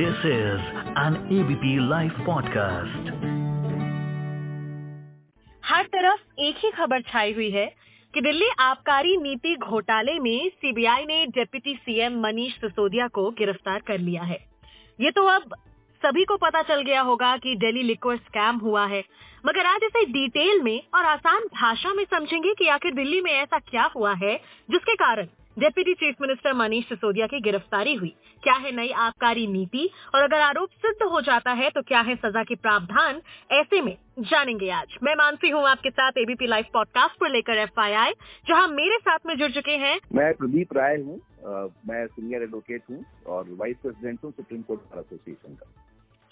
This 0.00 0.16
is 0.24 0.60
an 0.96 1.16
ABP 1.30 1.64
Life 1.90 2.18
podcast. 2.26 3.08
हर 5.64 5.84
तरफ़ 5.86 6.40
एक 6.40 6.56
ही 6.56 6.70
खबर 6.70 7.00
छाई 7.00 7.32
हुई 7.32 7.50
है 7.50 7.66
कि 8.14 8.20
दिल्ली 8.20 8.48
आबकारी 8.58 9.16
नीति 9.16 9.56
घोटाले 9.56 10.18
में 10.18 10.48
सीबीआई 10.48 11.04
ने 11.04 11.26
डिप्टी 11.26 11.74
सीएम 11.74 12.20
मनीष 12.20 12.52
सिसोदिया 12.52 13.08
को 13.08 13.30
गिरफ़्तार 13.30 13.80
कर 13.80 13.98
लिया 13.98 14.22
है 14.22 14.38
ये 15.00 15.10
तो 15.10 15.26
अब 15.26 15.54
सभी 16.02 16.24
को 16.24 16.36
पता 16.36 16.62
चल 16.62 16.82
गया 16.82 17.00
होगा 17.00 17.36
कि 17.36 17.56
दिल्ली 17.56 17.82
लिक्वर 17.82 18.16
स्कैम 18.16 18.56
हुआ 18.56 18.86
है 18.86 19.04
मगर 19.46 19.66
आज 19.66 19.80
इसे 19.84 20.04
डिटेल 20.04 20.62
में 20.62 20.82
और 20.94 21.04
आसान 21.04 21.40
भाषा 21.40 21.94
में 21.94 22.04
समझेंगे 22.04 22.54
कि 22.54 22.68
आखिर 22.68 22.94
दिल्ली 22.94 23.20
में 23.20 23.32
ऐसा 23.32 23.58
क्या 23.58 23.90
हुआ 23.96 24.14
है, 24.14 24.40
जिसके 24.70 24.94
कारण 24.94 25.26
deputy 25.60 25.92
chief 25.94 26.20
minister 26.20 26.52
Manish 26.52 26.84
Sisodia 26.84 27.26
की 27.26 27.40
गिरफ्तारी 27.40 27.94
हुई। 27.94 28.14
क्या 28.42 28.52
है 28.54 28.70
नई 28.76 28.90
आबकारी 28.98 29.46
नीति? 29.46 29.88
और 30.14 30.22
अगर 30.22 30.40
आरोप 30.40 30.70
सिद्ध 30.76 31.08
हो 31.12 31.20
जाता 31.20 31.52
है 31.52 31.68
तो 31.70 31.82
क्या 31.82 32.00
है 32.00 32.14
सजा 32.16 32.42
के 32.42 32.54
प्रावधान? 32.56 33.20
ऐसे 33.52 33.80
में 33.80 33.96
जानेंगे 34.20 34.70
आज। 34.70 34.96
मैं 35.02 35.14
मानसी 35.14 35.50
हूँ 35.50 35.66
आपके 35.68 35.90
साथ 35.90 36.18
एबीपी 36.18 36.46
लाइव 36.46 36.64
पॉडकास्ट 36.72 37.18
को 37.20 37.26
लेकर 37.26 37.58
एफ़ 37.58 37.80
आई 37.80 38.12
जहाँ 38.48 38.66
मेरे 38.68 38.98
साथ 39.00 39.26
में 39.26 39.36
जुड़ 39.36 39.50
चुके 39.50 39.76
हैं। 39.76 39.98
मैं 40.14 40.32
प्रदीप 40.34 40.72
राय 40.76 40.96
हूँ। 40.96 41.20
मैं 41.88 42.06
सीनियर 42.06 42.42
एडवोकेट 42.42 42.82
हूँ 42.90 43.04
और 43.26 43.54
वाइस 43.60 43.76
प्रेसिडेंट 43.82 44.18
हूँ 44.24 44.32
सुप्रीम 44.32 44.62
कोर्ट 44.62 44.98
एसोसिएशन 44.98 45.54
का। 45.54 45.72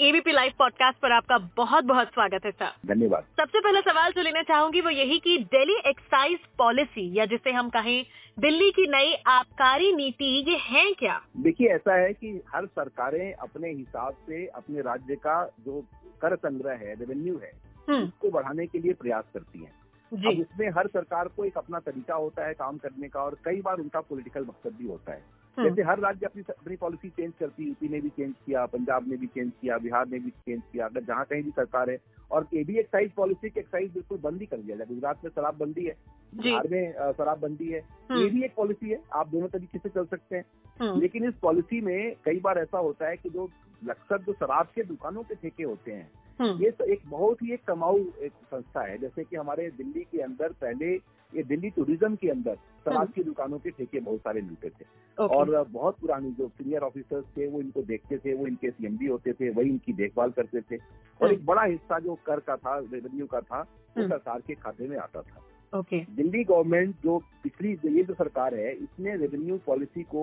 एबीपी 0.00 0.32
लाइव 0.32 0.52
पॉडकास्ट 0.58 0.98
पर 0.98 1.12
आपका 1.12 1.38
बहुत 1.56 1.84
बहुत 1.84 2.08
स्वागत 2.08 2.44
है 2.44 2.50
सर 2.50 2.72
धन्यवाद। 2.86 3.24
सबसे 3.36 3.60
पहला 3.60 3.80
सवाल 3.80 4.12
जो 4.12 4.22
लेना 4.22 4.42
चाहूँगी 4.42 4.80
वो 4.80 4.90
यही 4.90 5.18
कि 5.18 5.38
दिल्ली 5.38 5.76
एक्साइज 5.86 6.38
पॉलिसी 6.58 7.18
या 7.18 7.24
जिसे 7.24 7.50
हम 7.50 7.68
कहें 7.68 8.04
दिल्ली 8.38 8.70
की 8.70 8.86
नई 8.86 9.14
आबकारी 9.26 9.92
नीति 9.92 10.24
ये 10.24 10.56
है 10.56 10.92
क्या? 10.92 11.20
देखिए 11.36 11.68
ऐसा 11.68 11.94
है 11.94 12.12
कि 12.12 12.42
हर 12.54 12.66
सरकारें 12.66 13.32
अपने 13.32 13.70
हिसाब 13.70 14.14
से 14.26 14.46
अपने 14.46 14.80
राज्य 14.80 15.14
का 15.16 15.44
जो 15.60 15.80
कर 16.22 16.36
संग्रह 16.36 16.72
है 16.72 16.94
रेवेन्यू 16.94 17.38
है 17.38 17.52
हम्म, 17.88 18.02
उसको 18.04 18.30
बढ़ाने 18.30 18.66
के 18.66 18.78
लिए 18.78 18.92
प्रयास 18.92 19.24
करती 19.34 19.58
हैं। 19.58 19.74
अब 20.12 20.18
जी 20.18 20.42
उसमें 20.42 20.68
हर 20.70 20.86
सरकार 20.86 21.28
को 21.28 21.44
एक 21.44 21.58
अपना 21.58 21.78
तरीका 21.78 22.14
होता 22.14 22.46
है 22.46 22.54
काम 22.54 22.76
करने 22.78 23.08
का 23.08 23.20
और 23.20 23.36
कई 23.44 23.60
बार 23.60 23.78
उनका 23.78 24.00
पॉलिटिकल 24.00 24.42
मकसद 24.42 24.76
भी 24.78 24.86
होता 24.86 25.12
है। 25.12 25.22
हम्म, 25.58 25.68
जैसे 25.68 25.82
हर 25.82 25.98
राज्य 25.98 26.26
अपनी 26.26 26.42
अपनी 26.50 26.76
पॉलिसी 26.76 27.08
चेंज 27.08 27.32
करती 27.40 27.62
है 27.62 27.68
यूपी 27.68 27.88
ने 27.88 28.00
भी 28.00 28.08
चेंज 28.08 28.34
किया 28.46 28.66
पंजाब 28.66 29.08
ने 29.08 29.16
भी 29.16 29.26
चेंज 29.26 29.52
किया 29.60 29.78
बिहार 29.78 30.08
ने 30.08 30.18
भी 30.18 30.30
चेंज 30.30 30.62
किया 30.72 30.86
अगर 30.86 31.04
जहाँ 31.04 31.24
कहीं 31.24 31.42
भी 31.42 31.50
सरकार 31.50 31.90
है 31.90 31.98
और 32.30 32.46
ये 32.54 32.64
भी 32.64 32.78
एक्साइज 32.78 33.12
पॉलिसी 33.12 33.50
की 33.50 33.60
एक्साइज 33.60 33.92
बिल्कुल 33.92 34.18
बंद 34.18 34.40
ही 34.40 34.46
कर 34.46 34.56
दिया 34.56 34.76
जाए। 34.76 34.86
गुजरात 34.86 35.24
में 35.24 35.30
शराबबंदी 35.30 35.84
है 35.84 35.96
बिहार 36.34 36.68
में 36.68 36.92
शराबबंदी 37.12 37.68
है। 37.68 37.80
हम्म, 38.10 38.22
ये 38.22 38.28
भी 38.30 38.44
एक 38.44 38.54
पॉलिसी 38.56 38.90
है 38.90 39.02
आप 39.12 39.28
दोनों 39.28 39.48
तरीके 39.48 39.78
से 39.78 39.88
चल 39.88 40.04
सकते 40.04 40.36
हैं। 40.36 40.44
हम्म, 40.80 41.00
लेकिन 41.00 41.28
इस 41.28 41.34
पॉलिसी 41.34 41.80
में 41.80 42.16
कई 42.24 42.40
बार 42.40 42.58
ऐसा 42.58 42.78
होता 42.78 43.08
है 43.08 43.16
कि 43.16 43.30
जो 43.30 43.48
अक्सर 43.82 44.22
जो 44.22 44.32
शराब 44.32 44.66
के 44.74 44.82
दुकानों 44.84 45.22
के 45.22 45.34
ठेके 45.34 45.62
होते 45.62 45.92
हैं 45.92 46.10
हम्म, 46.40 46.62
ये 46.62 46.70
तो 46.70 46.84
एक 46.84 47.00
बहुत 47.06 47.42
ही 47.42 47.52
एक 47.52 47.64
कमाऊ 47.64 47.98
एक 48.22 48.32
संस्था 48.44 48.82
है 48.82 48.98
जैसे 48.98 49.24
कि 49.24 49.36
हमारे 49.36 49.68
दिल्ली 49.70 50.00
के 50.02 50.20
अंदर 50.22 50.52
पहले 50.60 50.92
ये 51.32 51.42
दिल्ली 51.42 51.70
टूरिज़्म 51.70 52.14
के 52.16 52.28
अंदर 52.30 52.54
शराब 52.54 52.96
हम्म। 52.96 53.12
की 53.12 53.22
दुकानों 53.22 53.58
के 53.58 53.70
ठेके 53.70 54.00
बहुत 54.00 54.20
सारे 54.20 54.42
मिलते 54.42 54.68
थे 54.70 54.84
और 55.18 55.64
बहुत 55.70 55.98
पुरानी 56.00 56.30
जो 56.30 56.48
सीनियर 56.48 56.82
ऑफिसर्स 56.82 57.24
थे 57.36 57.48
वो 57.48 57.60
इनको 57.60 57.82
देखते 57.82 58.18
थे 58.18 58.34
वो 58.34 58.46
इनके 58.46 58.70
सीएमडी 58.70 59.06
होते 59.06 59.32
थे 59.32 59.50
वही 59.50 59.70
इनकी 59.70 59.92
देखभाल 59.92 60.30
करते 60.30 60.60
थे 60.60 60.76
और 60.76 61.26
हम्म। 61.26 61.32
एक 61.32 61.44
बड़ा 61.46 61.62
हिस्सा 61.62 61.98
जो 61.98 62.14
कर 62.26 62.40
का 62.40 62.56
था 62.56 62.78
रेवेन्यू 62.78 63.26
का 63.26 63.40
था 63.40 63.60
वो। 63.96 64.08
सरकार 64.08 64.40
के 64.40 64.54
खाते 64.54 64.88
में 64.88 64.96
आता 64.98 65.22
था 65.22 65.42
ओके 65.72 65.98
okay. 65.98 66.16
दिल्ली 66.16 66.42
गवर्नमेंट 66.44 66.94
जो 67.04 67.18
पिछली 67.42 67.70
ये 67.96 68.02
जो 68.02 68.14
सरकार 68.14 68.54
है 68.54 68.72
इसने 68.72 69.16
रेवेन्यू 69.16 69.56
पॉलिसी 69.66 70.02
को 70.14 70.22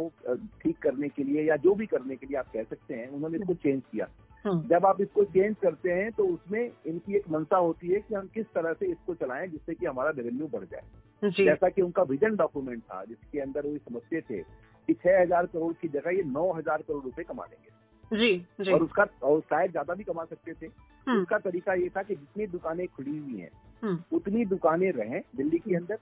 ठीक 0.62 0.78
करने 0.84 1.10
के 1.10 1.24
लिए 1.24 1.44
या 1.44 1.56
जो 1.58 1.74
भी 1.76 1.86
करने 1.86 2.16
के 2.16 2.28
लिए 2.28 2.38
आप 2.38 2.52
कह 2.54 2.64
सकते 2.64 2.94
हैं 2.94 3.08
उन्होंने 3.10 3.38
इसको 3.38 3.54
चेंज 3.54 3.82
किया। 3.92 4.08
हम्म, 4.46 4.68
जब 4.68 4.86
आप 4.86 5.02
इसको 5.02 5.24
चेंज 5.24 5.56
करते 5.62 5.92
हैं 5.92 6.12
तो 6.12 6.26
उसमें 6.26 6.72
इनकी 6.88 7.16
एक 7.16 7.30
मंशा 7.32 7.58
होती 7.58 7.88
है 7.88 8.00
कि 8.00 8.16
हम 8.16 8.28
किस 8.34 8.46
तरह 8.56 8.74
से 8.74 8.86
इसको 8.86 9.14
चलाएँ 9.16 9.48
जिससे 9.48 9.76
कि 9.76 9.86
हमारा 9.86 10.10
रेवेन्यू 10.18 10.48
बढ़ 10.48 10.66
जाए। 10.66 11.32
जैसा 11.46 11.70
कि 11.70 11.82
उनका 11.82 12.04
विजन 12.04 12.36
डॉक्यूमेंट 12.36 12.82
था 12.84 13.04
जिसके 13.06 13.40
अंदर 13.40 13.68
वो 13.68 13.78
समझते 13.80 14.22
थे 14.22 14.42
कि 14.42 14.94
छह 14.94 15.22
हज़ार 15.22 15.46
करोड़ 15.46 15.74
की 15.74 15.88
जगह 15.90 16.18
ये 16.18 16.24
नौ 16.24 16.52
हज़ार 16.54 16.82
करोड़ 16.82 17.04
रुपए 17.04 17.24
कमा 17.24 17.46
लेंगे। 17.46 17.74
जी 18.14 18.46
जी। 18.62 18.72
और 18.72 18.84
उसका 18.84 19.06
और 19.24 19.40
शायद 19.40 19.72
ज़्यादा 19.72 19.94
भी 19.94 20.04
कमा 20.04 20.26
सकते 20.26 20.54
थे। 20.54 20.66
हम्म, 21.08 21.22
उसका 21.22 21.38
तरीका 21.38 21.74
ये 21.74 21.90
था 21.90 22.04
कि 22.04 22.16
जितनी 22.16 22.48
दुकानें 22.48 22.88
खुली 22.88 23.18
हुई 23.18 23.40
हैं 23.40 23.50
हम्म, 23.84 24.00
उतनी 24.12 24.46
दुकानें 24.46 24.92
रहें 24.92 25.22
दिल्ली 25.36 25.58
के 25.58 25.76
अंदर 25.76 25.98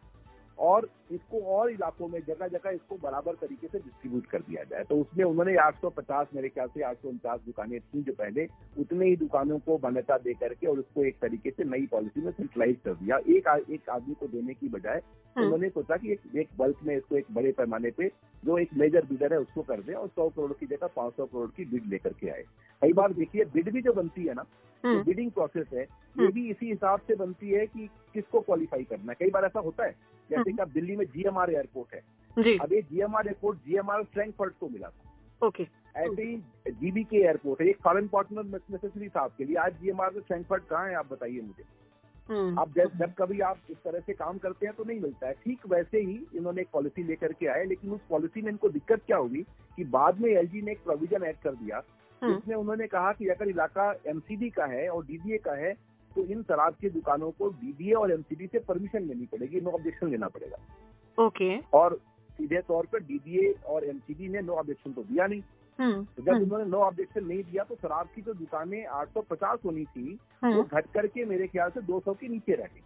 और 0.57 0.89
इसको 1.13 1.41
और 1.41 1.71
इलाकों 1.71 2.07
में 2.07 2.19
जगह 2.27 2.47
जगह 2.47 2.69
इसको 2.69 2.97
बराबर 3.03 3.33
तरीके 3.33 3.67
से 3.67 3.79
डिस्ट्रीब्यूट 3.79 4.25
कर 4.25 4.39
दिया 4.39 4.63
जाए। 4.63 4.83
तो 4.83 4.95
उसमें 4.95 5.25
उन्होंने 5.25 5.55
850 5.55 6.27
मेरे 6.35 6.49
ख्याल 6.49 6.67
से 6.67 6.81
849 6.81 7.39
दुकानें 7.45 7.79
थी 7.79 8.03
जो 8.03 8.13
पहले 8.13 8.47
उतने 8.79 9.05
ही 9.05 9.15
दुकानों 9.15 9.59
को 9.59 9.77
मान्यता 9.77 10.17
दे 10.17 10.33
करके 10.33 10.67
और 10.67 10.79
उसको 10.79 11.03
एक 11.03 11.19
तरीके 11.19 11.51
से 11.51 11.63
नई 11.63 11.85
पॉलिसी 11.85 12.21
में 12.21 12.31
सेंट्रलाइज 12.31 12.77
कर 12.85 12.93
दिया। 12.93 13.17
एक 13.27 13.47
आ, 13.47 13.57
एक 13.69 13.89
आदमी 13.89 14.13
को 14.13 14.27
देने 14.27 14.53
की 14.53 14.67
बजाय 14.69 14.95
हम्म, 14.95 15.45
उन्होंने 15.45 15.69
सोचा 15.69 15.97
कि 15.97 16.11
एक 16.11 16.35
एक 16.35 16.47
बल्क 16.57 16.77
में 16.83 16.97
इसको 16.97 17.17
एक 17.17 17.25
बड़े 17.31 17.51
पैमाने 17.51 17.91
पे 17.91 18.11
जो 18.45 18.57
एक 18.57 18.69
मेजर 18.73 19.05
बिडर 19.05 19.33
है 19.33 19.39
उसको 19.39 19.61
कर 19.61 19.81
दे 19.81 19.93
और 19.93 20.07
सौ 20.07 20.29
करोड़ 20.29 20.53
की 20.53 20.65
जगह 20.65 20.87
पाँच 20.87 21.13
सौ 21.13 21.25
करोड़ 21.25 21.49
की 21.49 21.65
बिड 21.65 21.83
लेकर 21.85 22.13
के 22.13 22.29
आए। 22.29 22.43
कई 22.81 22.93
बार 22.93 23.13
देखिए 23.13 23.45
बिड 23.45 23.69
भी 23.69 23.81
जो 23.81 23.93
बनती 23.93 24.23
है 24.23 24.33
ना 24.33 24.45
हम्म, 24.85 25.03
बिडिंग 25.03 25.31
प्रोसेस 25.31 25.67
है 25.73 25.81
ये 25.81 26.21
हम्म। 26.21 26.31
भी 26.31 26.49
इसी 26.49 26.69
हिसाब 26.69 26.99
से 26.99 27.15
बनती 27.15 27.49
है 27.49 27.65
कि 27.65 27.89
किसको 28.13 28.39
क्वालिफाई 28.39 28.83
करना 28.83 29.11
है। 29.11 29.15
कई 29.19 29.29
बार 29.29 29.45
ऐसा 29.45 29.59
होता 29.59 29.85
है 29.85 29.95
जैसे। 30.29 30.51
कि 30.51 30.61
आप 30.61 30.69
दिल्ली 30.69 30.95
में 30.95 31.02
जीएमआर 31.05 31.51
एयरपोर्ट 31.51 31.93
है। 31.93 32.01
जी। 32.37 32.57
अब 32.57 32.73
ये 32.73 32.81
जीएमआर 32.81 33.27
एयरपोर्ट 33.27 33.59
जीएमआर 33.59 34.03
फ्रैंकफर्ट 34.03 34.53
को 34.59 34.69
मिला 34.69 34.89
था। 34.89 35.47
ओके 35.47 35.67
ऐसे 35.95 36.23
ही 36.23 36.35
जीबी 36.71 37.03
के 37.03 37.17
एयरपोर्ट 37.17 37.61
है 37.61 37.67
एक 37.69 37.77
फॉरन 37.83 38.07
पार्टनर 38.07 38.43
नेसेसरी 38.43 39.09
था 39.09 39.21
आपके 39.21 39.45
लिए। 39.45 39.55
आज 39.57 39.73
जीएमआर 39.81 40.11
में 40.13 40.21
फ्रैंकफर्ट 40.21 40.63
कहाँ 40.69 40.87
है 40.87 40.95
आप 40.95 41.11
बताइए 41.11 41.41
मुझे। 41.41 41.63
हम्म, 42.29 42.55
अब 42.57 42.73
जब 42.75 42.91
जब 42.99 43.13
कभी 43.13 43.39
आप 43.41 43.59
इस 43.69 43.77
तरह 43.83 43.99
से 43.99 44.13
काम 44.13 44.37
करते 44.37 44.65
हैं 44.65 44.75
तो 44.75 44.83
नहीं 44.83 44.99
मिलता 44.99 45.27
है। 45.27 45.33
ठीक 45.35 45.67
वैसे 45.69 45.99
ही 45.99 46.19
इन्होंने 46.35 46.61
एक 46.61 46.67
पॉलिसी 46.73 47.03
लेकर 47.03 47.33
के 47.33 47.47
आए 47.47 47.65
लेकिन 47.65 47.91
उस 47.91 48.01
पॉलिसी 48.09 48.41
में 48.41 48.51
इनको 48.51 48.69
दिक्कत 48.69 49.01
क्या 49.07 49.17
हुई 49.17 49.45
कि 49.77 49.83
बाद 49.95 50.21
में 50.21 50.29
एलजी 50.31 50.61
ने 50.61 50.71
एक 50.71 50.83
प्रोविज़न 50.83 51.23
ऐड 51.23 51.37
कर 51.43 51.55
दिया। 51.55 51.81
हम्म, 52.21 52.33
जिसमें 52.33 52.55
उन्होंने 52.55 52.87
कहा 52.87 53.11
कि 53.13 53.27
अगर 53.27 53.49
इलाका 53.49 53.91
एमसीडी 54.07 54.49
का 54.49 54.65
है 54.65 54.87
और 54.89 55.05
डीडीए 55.05 55.37
का 55.37 55.53
है 55.55 55.73
तो 56.11 56.23
इन 56.23 56.43
शराब 56.43 56.75
की 56.81 56.89
दुकानों 56.89 57.31
को 57.31 57.49
डीडीए 57.51 57.93
और 57.93 58.11
एमसीडी 58.11 58.47
से 58.47 58.59
परमिशन 58.59 59.03
लेनी 59.03 59.25
पड़ेगी 59.25 59.61
नो 59.61 59.71
ऑब्जेक्शन 59.71 60.09
लेना 60.09 60.27
पड़ेगा। 60.27 60.57
ओके। 61.19 61.57
okay. 61.57 61.73
और 61.73 61.99
सीधे 62.31 62.61
तौर 62.61 62.85
पर 62.85 62.99
डीबीए 62.99 63.53
और 63.67 63.83
एमसीडी 63.83 64.27
ने 64.27 64.41
नो 64.41 64.53
ऑब्जेक्शन 64.53 64.93
तो 64.93 65.03
दिया 65.03 65.27
नहीं। 65.27 65.41
हम्म, 65.79 66.03
तो 66.03 66.23
जब 66.23 66.33
हम्म, 66.33 66.43
उन्होंने 66.43 66.65
नो 66.65 66.77
ऑब्जेक्शन 66.77 67.25
नहीं 67.25 67.43
दिया 67.43 67.63
तो 67.63 67.75
शराब 67.75 68.07
की 68.15 68.21
जो 68.21 68.33
दुकानें 68.33 68.87
850 68.87 69.65
होनी 69.65 69.85
थी 69.85 70.13
वो 70.43 70.51
हम्म, 70.51 70.63
घट 70.63 70.85
करके 70.93 71.25
मेरे 71.25 71.47
ख्याल 71.47 71.69
से 71.69 71.81
200 71.81 72.13
के 72.13 72.27
नीचे 72.27 72.53
रह 72.53 72.65
गई। 72.65 72.81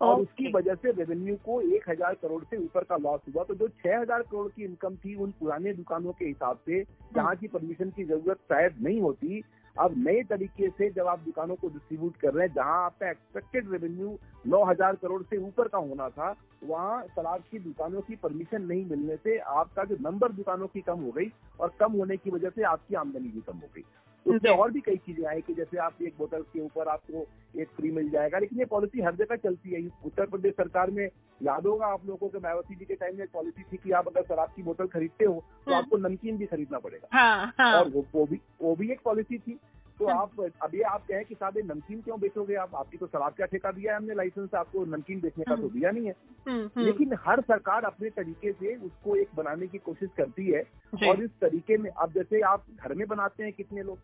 और 0.00 0.20
उसकी 0.20 0.50
वजह 0.52 0.74
से 0.74 0.90
रेवेन्यू 0.92 1.34
को 1.44 1.60
एक 1.62 1.88
हज़ार 1.90 2.14
करोड़ 2.22 2.42
से 2.44 2.56
ऊपर 2.56 2.84
का 2.84 2.96
लॉस 2.98 3.20
हुआ। 3.28 3.44
तो 3.44 3.54
जो 3.54 3.68
छह 3.68 3.98
हज़ार 4.00 4.22
करोड़ 4.22 4.48
की 4.48 4.64
इनकम 4.64 4.96
थी 4.96 5.14
उन 5.16 5.30
पुराने 5.40 5.72
दुकानों 5.74 6.12
के 6.12 6.24
हिसाब 6.24 6.58
से 6.66 6.82
जहाँ 7.14 7.34
की 7.36 7.48
परमिशन 7.48 7.90
की 7.90 8.04
ज़रूरत 8.04 8.38
शायद 8.48 8.82
नहीं 8.82 9.00
होती 9.00 9.42
अब 9.76 9.94
नए 9.98 10.22
तरीके 10.30 10.68
से 10.70 10.88
जब 10.92 11.06
आप 11.06 11.18
दुकानों 11.24 11.54
को 11.56 11.68
डिस्ट्रीब्यूट 11.68 12.16
कर 12.16 12.32
रहे 12.34 12.46
हैं 12.46 12.54
जहाँ 12.54 12.84
आपका 12.84 13.10
एक्सपेक्टेड 13.10 13.70
रेवेन्यू 13.72 14.16
नौ 14.46 14.64
हज़ार 14.64 14.96
करोड़ 15.02 15.22
से 15.22 15.36
ऊपर 15.38 15.68
का 15.68 15.78
होना 15.80 16.08
था 16.10 16.34
वहाँ 16.64 17.02
शराब 17.08 17.42
की 17.50 17.58
दुकानों 17.60 18.00
की 18.00 18.16
परमिशन 18.22 18.62
नहीं 18.62 18.84
मिलने 18.86 19.16
से 19.16 19.38
आपका 19.38 19.84
जो 19.84 19.96
नंबर 20.00 20.32
दुकानों 20.32 20.66
की 20.66 20.80
कम 20.80 21.00
हो 21.00 21.10
गई 21.10 21.30
और 21.60 21.72
कम 21.80 21.92
होने 21.92 22.16
की 22.16 22.30
वजह 22.30 22.50
से 22.50 22.62
आपकी 22.66 22.94
आमदनी 22.96 23.28
भी 23.28 23.40
कम 23.40 23.58
हो 23.58 23.68
गई। 23.74 23.84
उसमें 24.26 24.50
और 24.50 24.70
भी 24.70 24.80
कई 24.80 24.96
चीज़ें 24.96 25.26
आई 25.26 25.40
कि 25.40 25.54
जैसे 25.54 25.78
आप 25.78 26.02
एक 26.02 26.14
बोतल 26.18 26.42
के 26.52 26.60
ऊपर 26.60 26.88
आपको 26.88 27.26
एक 27.60 27.68
फ्री 27.76 27.90
मिल 27.90 28.10
जाएगा 28.10 28.38
लेकिन 28.38 28.58
ये 28.58 28.64
पॉलिसी 28.64 29.00
हर 29.00 29.14
जगह 29.14 29.36
चलती 29.36 29.70
है। 29.70 29.80
उत्तर 30.06 30.26
प्रदेश 30.26 30.54
सरकार 30.54 30.90
में 30.90 31.08
याद 31.40 31.66
होगा 31.66 31.86
आप 31.86 32.06
लोगों 32.06 32.28
को 32.28 32.40
मायावती 32.40 32.74
जी 32.74 32.84
के 32.84 32.94
टाइम 32.94 33.16
में 33.16 33.24
एक 33.24 33.30
पॉलिसी 33.32 33.62
थी 33.62 33.76
कि 33.76 33.90
आप 33.90 34.08
अगर 34.08 34.22
शराब 34.22 34.52
की 34.56 34.62
बोतल 34.62 34.86
खरीदते 34.86 35.24
हो 35.24 35.34
तो 35.34 35.70
हम्म। 35.70 35.78
आपको 35.78 35.96
नमकीन 35.98 36.36
भी 36.36 36.46
खरीदना 36.46 36.78
पड़ेगा। 36.78 37.08
हाँ 37.12 37.52
हाँ। 37.58 37.72
और 37.74 37.88
वो 37.88 38.04
वो 38.14 38.26
भी 38.26 38.40
वो 38.62 38.74
भी 38.76 38.90
एक 38.92 39.00
पॉलिसी 39.04 39.38
थी। 39.38 39.58
तो 40.00 40.06
हम्म। 40.06 40.18
आप 40.18 40.60
अब 40.62 40.74
ये 40.74 40.82
आप 40.90 41.02
कहें 41.06 41.24
कि 41.24 41.34
साहब 41.34 41.56
नमकीन 41.64 42.00
क्यों 42.00 42.18
बेचोगे 42.20 42.54
आप 42.54 42.74
आपकी 42.74 42.96
तो 42.96 43.06
शराब 43.06 43.32
का 43.32 43.46
ठेका 43.46 43.70
दिया 43.70 43.92
है 43.92 43.98
हमने 43.98 44.14
लाइसेंस 44.14 44.54
आपको 44.54 44.84
नमकीन 44.84 45.20
बेचने 45.20 45.44
का 45.44 45.56
तो 45.56 45.62
हम्म। 45.62 45.78
दिया 45.78 45.90
नहीं 45.90 46.06
है 46.06 46.14
हम्म, 46.48 46.60
हम्म, 46.60 46.84
लेकिन 46.84 47.12
हर 47.20 47.40
सरकार 47.40 47.84
अपने 47.84 48.10
तरीके 48.10 48.52
से 48.52 48.74
उसको 48.76 49.16
एक 49.16 49.34
बनाने 49.36 49.66
की 49.66 49.78
कोशिश 49.78 50.10
करती 50.16 50.46
है 50.46 50.62
और 51.08 51.22
इस 51.22 51.30
तरीके 51.40 51.76
में 51.76 51.90
अब 51.90 52.12
जैसे 52.12 52.40
आप 52.46 52.64
घर 52.82 52.94
में 52.94 53.06
बनाते 53.08 53.44
हैं 53.44 53.52
कितने 53.52 53.82
लोग 53.82 53.98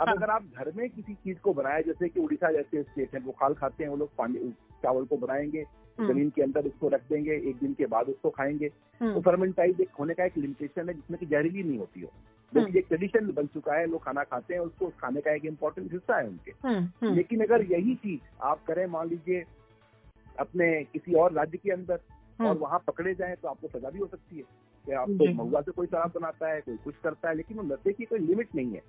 अब 0.00 0.08
हाँ। 0.08 0.16
अगर 0.16 0.30
आप 0.30 0.44
घर 0.56 0.72
में 0.76 0.88
किसी 0.90 1.14
चीज़ 1.14 1.38
को 1.38 1.52
बनाए 1.52 1.82
जैसे 1.82 2.08
कि 2.08 2.20
उड़ीसा 2.20 2.52
जैसे 2.52 2.82
स्टेट 2.82 3.14
है 3.14 3.20
वो 3.20 3.32
खाल 3.32 3.54
खाते 3.54 3.84
हैं 3.84 3.90
वो 3.90 3.96
लोग 3.96 4.10
चावल 4.82 5.04
को 5.04 5.16
बनाएँगे 5.16 5.64
ज़मीन 6.06 6.30
के 6.30 6.42
अंदर 6.42 6.64
उसको 6.66 6.88
रख 6.88 7.00
देंगे 7.08 7.32
एक 7.32 7.56
दिन 7.56 7.74
के 7.74 7.86
बाद 7.86 8.06
उसको 8.06 8.30
खाएँगे। 8.30 8.68
तो 8.68 9.06
हम्म, 9.06 9.20
फर्मेंटाइज 9.20 9.80
एक 9.80 9.90
होने 9.98 10.14
का 10.14 10.24
एक 10.24 10.38
लिमिटेशन 10.38 10.88
है 10.88 10.94
जिसमें 10.94 11.20
कि 11.20 11.26
जहरीली 11.26 11.62
नहीं 11.62 11.78
होती 11.78 12.00
हो। 12.00 12.10
जो 12.54 12.60
कि 12.72 12.78
एक 12.78 12.86
ट्रेडिशन 12.88 13.32
बन 13.32 13.46
चुका 13.46 13.74
है 13.74 13.86
लोग 13.86 14.04
खाना 14.04 14.24
खाते 14.24 14.54
हैं 14.54 14.60
उसको 14.60 14.86
खाने 14.86 15.20
का 15.20 15.32
एक 15.32 15.44
इम्पोर्टेंट 15.44 15.92
हिस्सा 15.92 16.16
है 16.16 16.28
उनके। 16.28 16.68
हम्म, 16.68 16.78
हम्म, 16.78 17.14
लेकिन 17.14 17.40
अगर 17.40 17.62
यही 17.72 17.94
चीज़ 17.94 18.20
आप 18.42 18.64
करें 18.64 18.86
मान 18.86 19.08
लीजिए 19.08 19.44
अपने 20.38 20.84
किसी 20.84 21.14
और 21.14 21.32
राज्य 21.32 21.58
के 21.58 21.70
अंदर 21.70 22.00
और 22.40 22.46
हम्म, 22.46 22.58
वहाँ 22.58 22.82
पकड़े 22.86 23.14
जाए 23.14 23.36
तो 23.42 23.48
आपको 23.48 23.68
सजा 23.68 23.90
भी 23.90 23.98
हो 23.98 24.06
सकती 24.06 24.36
है। 24.36 24.70
कि 24.86 24.92
आपको। 24.92 25.32
महुआ 25.34 25.60
से 25.60 25.72
कोई 25.72 25.86
शराब 25.86 26.12
बनाता 26.14 26.48
है 26.48 26.60
कोई 26.60 26.76
कुछ 26.76 26.94
करता 27.04 27.28
है 27.28 27.34
लेकिन 27.34 27.56
वो 27.56 27.62
नशे 27.62 27.92
की 27.92 28.04
कोई 28.04 28.18
लिमिट 28.18 28.48
नहीं 28.54 28.72
है। 28.72 28.82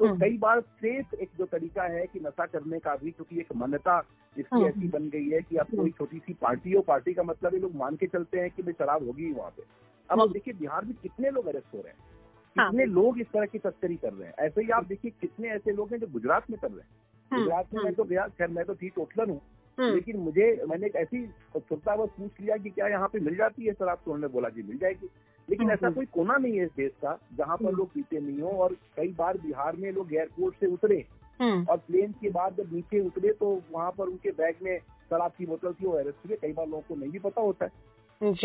तो 0.00 0.06
हम्म। 0.06 0.18
कई 0.18 0.36
बार 0.38 0.60
सेफ़ 0.60 1.14
एक 1.14 1.30
जो 1.38 1.44
तरीका 1.46 1.82
है 1.84 2.06
कि 2.06 2.20
नशा 2.20 2.46
करने 2.46 2.78
का 2.78 2.94
भी 2.96 3.10
क्योंकि 3.10 3.38
एक 3.40 3.54
मान्यता 3.56 3.98
इसकी 4.36 4.56
हम्म। 4.56 4.66
ऐसी 4.66 4.88
बन 4.88 5.08
गई 5.08 5.28
है 5.28 5.40
कि 5.42 5.56
आप 5.56 5.70
कोई 5.70 5.90
छोटी 5.90 6.18
सी 6.18 6.32
पार्टी 6.42 6.72
हो 6.72 6.82
पार्टी 6.82 7.14
का 7.14 7.22
मतलब 7.22 7.54
ये 7.54 7.60
लोग 7.60 7.74
मान 7.74 7.96
के 7.96 8.06
चलते 8.06 8.40
हैं 8.40 8.50
कि 8.50 8.62
भाई 8.62 8.72
शराब 8.72 9.06
होगी 9.06 9.32
वहाँ 9.32 9.50
पे 9.50 9.62
अब 9.62 10.10
आप 10.10 10.18
हम्म। 10.18 10.32
देखिए 10.32 10.54
बिहार 10.54 10.84
में 10.84 10.94
कितने 11.02 11.30
लोग 11.30 11.46
अरेस्ट 11.46 11.74
हो 11.74 11.80
रहे 11.80 11.92
हैं 11.92 12.14
हाँ। 12.56 12.70
कितने 12.70 12.84
लोग 12.86 13.20
इस 13.20 13.26
तरह 13.26 13.46
की 13.46 13.58
तस्करी 13.60 13.96
कर 13.96 14.12
रहे 14.12 14.28
हैं 14.28 14.46
ऐसे 14.46 14.62
ही 14.62 14.70
आप 14.70 14.86
देखिए 14.86 15.10
कितने 15.20 15.48
ऐसे 15.50 15.72
लोग 15.72 15.92
हैं 15.92 16.00
जो 16.00 16.06
गुजरात 16.08 16.50
में 16.50 16.58
कर 16.60 16.70
रहे 16.70 16.80
हैं 16.80 16.88
हम्म, 17.30 17.42
गुजरात 17.42 17.74
में 17.74 17.82
मैं 17.84 17.94
तो 17.94 18.04
गया 18.04 18.26
खैर 18.28 18.48
मैं 18.50 18.64
तो 18.64 18.74
थी 18.74 18.88
टोटलर 18.90 19.28
हूँ 19.28 19.36
हम्म, 19.36 19.55
लेकिन 19.78 20.16
मुझे 20.16 20.44
मैंने 20.68 20.86
एक 20.86 20.96
ऐसी 20.96 21.24
उत्सुकता 21.56 21.96
बस 21.96 22.08
पूछ 22.18 22.40
लिया 22.40 22.56
कि 22.56 22.70
क्या 22.70 22.88
यहाँ 22.88 23.08
पे 23.08 23.20
मिल 23.20 23.36
जाती 23.36 23.66
है 23.66 23.72
शराब 23.72 23.98
तो 24.04 24.12
उन्होंने 24.12 24.32
बोला 24.32 24.48
जी 24.48 24.62
मिल 24.62 24.78
जाएगी। 24.78 25.08
लेकिन 25.48 25.70
ऐसा 25.70 25.86
हम्म। 25.86 25.94
कोई 25.94 26.06
कोना 26.06 26.36
नहीं 26.36 26.56
है 26.58 26.64
इस 26.64 26.70
देश 26.76 26.92
का 27.02 27.18
जहाँ 27.38 27.56
पर 27.56 27.64
हम्म। 27.64 27.76
लोग 27.76 27.92
पीते 27.92 28.20
नहीं 28.20 28.40
हो 28.40 28.50
और 28.62 28.76
कई 28.96 29.08
बार 29.18 29.38
बिहार 29.38 29.76
में 29.76 29.90
लोग 29.92 30.14
एयरपोर्ट 30.14 30.54
से 30.60 30.66
उतरे 30.66 31.04
हम्म, 31.40 31.64
और 31.70 31.76
प्लेन 31.76 32.12
के 32.12 32.30
बाद 32.30 32.56
जब 32.56 32.72
नीचे 32.72 33.00
उतरे 33.00 33.32
तो 33.40 33.60
वहाँ 33.72 33.90
पर 33.98 34.04
उनके 34.04 34.30
बैग 34.30 34.54
में 34.62 34.78
शराब 35.10 35.32
की 35.38 35.46
बोतल 35.46 35.72
थी 35.72 35.86
वो 35.86 35.92
अरेस्ट 35.92 36.26
हुए। 36.28 36.36
कई 36.42 36.52
बार 36.52 36.66
लोगों 36.66 36.82
को 36.88 36.94
नहीं 36.94 37.10
भी 37.10 37.18
पता 37.18 37.40
होता 37.40 37.64
है। 37.64 37.84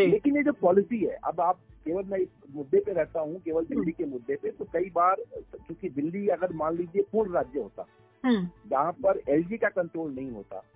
लेकिन 0.10 0.36
ये 0.38 0.44
जो 0.44 0.52
पॉलिसी 0.52 0.98
है 1.06 1.18
अब 1.26 1.40
आप 1.42 1.60
केवल 1.86 2.04
मैं 2.04 2.18
इस 2.20 2.28
मुद्दे 2.56 2.80
पे 2.86 2.94
रहता 2.94 3.20
हूँ 3.20 3.40
केवल 3.46 3.66
दिल्ली 3.66 3.92
के 3.92 4.06
मुद्दे 4.06 4.36
पे 4.42 4.50
तो 4.52 4.66
कई 4.74 4.90
बार 4.96 5.16
क्योंकि 5.38 5.90
दिल्ली 5.90 6.28
अगर 6.28 6.54
मान 6.54 6.76
लीजिए 6.78 7.02
पूर्ण 7.12 7.34
राज्य 7.34 7.60
होता 7.60 7.86
हम्म, 8.24 8.48
जहाँ 8.70 8.92
पर 9.04 9.22
एलजी 9.30 9.58
का 9.58 9.70
कंट्रोल 9.70 10.12
नहीं 10.16 10.32
होता 10.32 10.56
हम्म, 10.58 10.71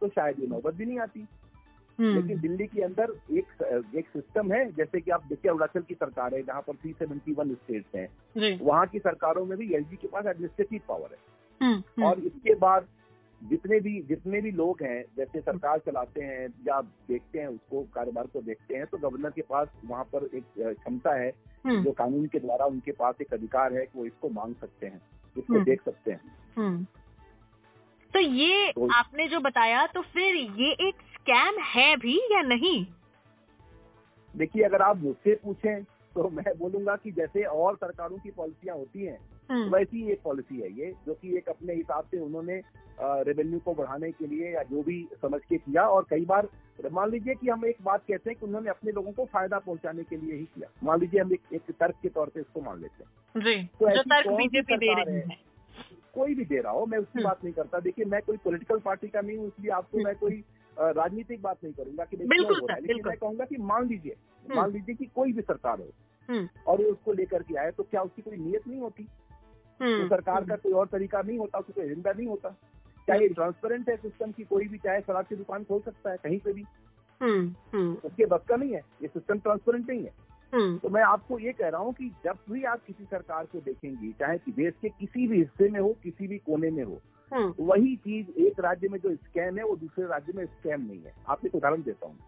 तो 0.00 0.08
शायद 0.08 0.40
ये 0.40 0.46
नौबत 0.46 0.74
भी 0.74 0.86
नहीं 0.86 0.98
आती। 0.98 1.26
हम्म, 1.98 2.14
लेकिन 2.14 2.40
दिल्ली 2.40 2.66
के 2.66 2.82
अंदर 2.82 3.10
एक 3.30 3.62
एक 3.96 4.08
सिस्टम 4.08 4.52
है 4.52 4.64
जैसे 4.72 5.00
कि 5.00 5.10
आप 5.10 5.24
देखिए 5.28 5.50
अरुणाचल 5.50 5.80
की 5.80 5.94
सरकार 5.94 6.34
है 6.34 6.42
जहाँ 6.42 6.60
पर 6.60 6.74
थ्री 6.74 6.92
सेवेंटी 6.92 7.32
वन 7.32 7.54
स्टेट्स 7.54 7.94
है 7.96 8.08
वहाँ 8.62 8.86
की 8.86 8.98
सरकारों 8.98 9.44
में 9.46 9.56
भी 9.58 9.72
एलजी 9.74 9.96
के 9.96 10.08
पास 10.08 10.26
एडमिनिस्ट्रेटिव 10.26 10.80
पावर 10.88 11.10
है। 11.12 11.18
हम्म, 11.60 11.76
हम्म, 11.76 12.04
और 12.04 12.18
इसके 12.20 12.54
बाद 12.54 12.86
जितने 13.42 13.78
भी 13.80 14.00
जितने 14.02 14.40
भी 14.40 14.50
लोग 14.50 14.82
हैं 14.82 15.04
जैसे 15.16 15.40
सरकार 15.40 15.78
चलाते 15.78 16.22
हैं 16.22 16.46
या 16.68 16.80
देखते 17.08 17.38
हैं 17.38 17.46
उसको 17.46 17.82
कारोबार 17.94 18.26
को 18.26 18.40
देखते 18.42 18.76
हैं 18.76 18.86
तो 18.86 18.98
गवर्नर 18.98 19.30
के 19.30 19.42
पास 19.42 19.68
वहाँ 19.84 20.04
पर 20.04 20.28
एक 20.36 20.44
क्षमता 20.58 21.14
है 21.14 21.32
हम्म, 21.66 21.82
जो 21.84 21.92
कानून 21.92 22.26
के 22.26 22.38
द्वारा 22.38 22.66
उनके 22.66 22.92
पास 22.92 23.14
एक 23.20 23.34
अधिकार 23.34 23.72
है 23.72 23.84
कि 23.86 23.98
वो 23.98 24.06
इसको 24.06 24.28
मांग 24.28 24.54
सकते 24.54 24.86
हैं 24.86 25.00
इसको 25.36 25.52
हम्म। 25.54 25.64
देख 25.64 25.82
सकते 25.82 26.12
हैं। 26.12 26.20
हम्म। 26.56 26.86
ये 28.24 28.72
तो- 28.72 28.90
आपने 28.92 29.28
जो 29.28 29.40
बताया 29.40 29.86
तो 29.86 30.02
फिर 30.02 30.34
ये 30.34 30.70
एक 30.88 30.94
स्कैम 31.14 31.58
है 31.58 31.96
भी 31.96 32.18
या 32.32 32.42
नहीं? 32.42 32.86
देखिए 34.36 34.62
अगर 34.62 34.82
आप 34.82 34.96
मुझसे 34.96 35.34
पूछें 35.34 35.82
तो 35.84 36.28
मैं 36.28 36.58
बोलूँगा 36.58 36.96
कि 36.96 37.10
जैसे 37.10 37.42
और 37.42 37.76
सरकारों 37.76 38.18
की 38.18 38.30
पॉलिसियाँ 38.30 38.76
होती 38.76 39.06
हैं 39.06 39.18
हम्म, 39.50 39.70
वैसी 39.70 40.10
एक 40.12 40.20
पॉलिसी 40.22 40.60
है 40.60 40.72
ये 40.72 40.92
जो 41.06 41.14
कि 41.14 41.36
एक 41.36 41.48
अपने 41.48 41.74
हिसाब 41.74 42.04
से 42.04 42.18
उन्होंने 42.18 42.60
रेवेन्यू 43.00 43.58
को 43.58 43.74
बढ़ाने 43.74 44.10
के 44.12 44.26
लिए 44.26 44.54
या 44.54 44.62
जो 44.62 44.82
भी 44.82 45.08
समझ 45.22 45.40
के 45.48 45.56
किया 45.56 45.86
और 45.88 46.06
कई 46.10 46.24
बार 46.24 46.48
मान 46.92 47.10
लीजिए 47.10 47.34
कि 47.34 47.48
हम 47.48 47.64
एक 47.66 47.76
बात 47.82 48.00
कहते 48.00 48.30
हैं 48.30 48.38
कि 48.40 48.46
उन्होंने 48.46 48.70
अपने 48.70 48.92
लोगों 48.92 49.12
को 49.12 49.24
फ़ायदा 49.24 49.58
पहुँचाने 49.58 50.02
के 50.02 50.16
लिए 50.16 50.34
ही 50.34 50.44
किया। 50.44 50.68
मान 50.84 51.00
लीजिए 51.00 51.20
हम 51.20 51.32
एक, 51.32 51.40
एक 51.52 51.70
तर्क 51.70 51.94
के 52.02 52.08
तौर 52.08 52.28
पे 52.28 52.40
इसको 52.40 52.60
मान 52.60 52.80
लेते 52.80 53.04
हैं। 53.04 53.40
जी 53.40 53.64
तो 53.64 53.90
जो 53.96 54.02
तर्क 54.02 54.28
बीजेपी 54.28 54.76
दे 54.76 54.94
रही 54.94 55.14
है? 55.14 55.43
कोई 56.14 56.34
भी 56.34 56.44
दे 56.44 56.60
रहा 56.60 56.72
हो 56.72 56.84
मैं 56.86 56.98
उसकी 56.98 57.18
हम्म। 57.18 57.28
बात 57.28 57.44
नहीं 57.44 57.54
करता। 57.54 57.78
देखिए 57.80 58.04
मैं 58.04 58.20
कोई 58.22 58.36
पॉलिटिकल 58.44 58.78
पार्टी 58.80 59.08
का 59.08 59.20
नहीं 59.20 59.36
हूँ 59.38 59.46
इसलिए 59.48 59.70
आपको 59.72 59.98
हम्म। 59.98 60.06
मैं 60.06 60.16
कोई 60.16 60.42
राजनीतिक 60.76 61.42
बात 61.42 61.58
नहीं 61.64 61.74
करूँगा 61.74 62.04
कि 62.04 62.16
बिल्कुल 62.16 62.60
हो 62.60 62.66
रहा 62.66 62.76
है। 62.76 62.82
लेकिन 62.82 63.06
मैं 63.06 63.16
कहूँगा 63.16 63.44
कि 63.44 63.56
मान 63.62 63.88
लीजिए 63.88 64.12
हम्म। 64.12 64.56
मान 64.56 64.72
लीजिए 64.72 64.94
कि 64.94 65.06
कोई 65.14 65.32
भी 65.32 65.42
सरकार 65.42 65.80
हो 65.80 66.38
और 66.66 66.82
वो 66.82 66.90
उसको 66.90 67.12
लेकर 67.12 67.42
के 67.42 67.58
आए 67.60 67.70
तो 67.70 67.82
क्या 67.82 68.02
उसकी 68.02 68.22
कोई 68.22 68.36
नियत 68.36 68.66
नहीं 68.68 68.80
होती? 68.80 69.02
तो 69.80 70.08
सरकार 70.08 70.44
का 70.44 70.56
कोई 70.56 70.72
और 70.72 70.86
तरीका 70.86 71.20
नहीं 71.22 71.38
होता 71.38 71.58
उसको 71.58 71.72
कोई 71.72 71.84
एजेंडा 71.84 72.12
नहीं 72.12 72.26
होता। 72.26 72.50
चाहे 73.08 73.28
ट्रांसपेरेंट 73.28 73.88
है 73.88 73.96
सिस्टम 73.96 74.30
की? 74.32 74.44
कोई 74.44 74.68
भी 74.68 74.78
चाहे 74.78 75.00
शराब 75.00 75.26
की 75.26 75.36
दुकान 75.36 75.64
खोल 75.64 75.80
सकता 75.80 76.10
है 76.10 76.16
कहीं 76.24 76.38
पे 76.40 76.52
भी। 76.52 76.62
उसके 78.04 78.26
बस 78.26 78.44
का 78.48 78.56
नहीं 78.56 78.72
है 78.72 78.80
ये 79.02 79.08
सिस्टम 79.08 79.38
ट्रांसपेरेंट 79.38 79.88
नहीं 79.90 80.04
है। 80.04 80.12
तो 80.54 80.88
मैं 80.88 81.02
आपको 81.02 81.38
ये 81.38 81.52
कह 81.52 81.68
रहा 81.68 81.80
हूँ 81.80 81.92
कि 81.94 82.08
जब 82.24 82.38
भी 82.50 82.62
आप 82.64 82.80
किसी 82.86 83.04
सरकार 83.04 83.44
को 83.44 83.60
देखेंगी 83.60 84.12
चाहे 84.12 84.38
कि 84.38 84.52
देश 84.52 84.74
के 84.82 84.88
किसी 84.88 85.26
भी 85.28 85.38
हिस्से 85.38 85.68
में 85.68 85.80
हो 85.80 85.88
किसी 86.02 86.28
भी 86.28 86.38
कोने 86.38 86.70
में 86.70 86.84
हो 86.84 87.00
हम्म, 87.32 87.54
वही 87.60 87.94
चीज़ 87.96 88.30
एक 88.46 88.60
राज्य 88.60 88.88
में 88.88 88.98
जो 88.98 89.14
स्कैम 89.14 89.58
है 89.58 89.64
वो 89.64 89.76
दूसरे 89.76 90.06
राज्य 90.06 90.32
में 90.36 90.44
स्कैम 90.46 90.80
नहीं 90.80 91.00
है। 91.02 91.12
आपको 91.28 91.46
एक 91.46 91.54
उदाहरण 91.54 91.82
देता 91.82 92.06
हूँ। 92.06 92.18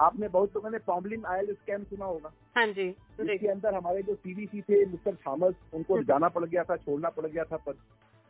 आपने 0.00 0.28
बहुत 0.28 0.56
लोगों 0.56 0.70
ने 0.70 0.78
पॉम्बलिन 0.78 1.24
आयल 1.26 1.52
स्कैम 1.52 1.84
सुना 1.84 2.04
होगा। 2.04 2.32
हाँ 2.56 2.66
जी 2.66 2.88
इसके 3.34 3.48
अंदर 3.48 3.74
हमारे 3.74 4.02
जो 4.02 4.14
सीबीसी 4.14 4.60
थे 4.60 4.84
मिस्टर 4.86 5.16
थॉमस 5.26 5.54
उनको 5.74 5.94
हम्म। 5.94 6.04
जाना 6.04 6.28
पड़ 6.28 6.44
गया 6.44 6.62
था 6.64 6.76
छोड़ना 6.76 7.08
पड़ 7.08 7.26
गया 7.26 7.44
था 7.44 7.56
पद। 7.56 7.76